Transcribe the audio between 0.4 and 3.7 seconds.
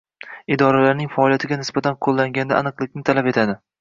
idoralarning faoliyatiga nisbatan qo‘llanganda aniqlikni talab etadi.